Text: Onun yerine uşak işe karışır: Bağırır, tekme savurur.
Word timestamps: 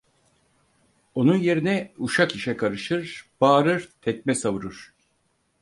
Onun 1.15 1.35
yerine 1.37 1.91
uşak 1.97 2.35
işe 2.35 2.57
karışır: 2.57 3.25
Bağırır, 3.41 3.89
tekme 4.01 4.35
savurur. 4.35 4.93